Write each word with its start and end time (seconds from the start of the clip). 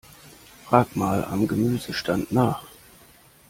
Frag 0.65 0.95
mal 0.95 1.23
am 1.25 1.47
Gemüsestand 1.47 2.31
nach. 2.31 2.63